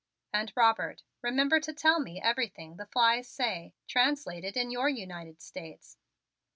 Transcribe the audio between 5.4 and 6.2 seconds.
States."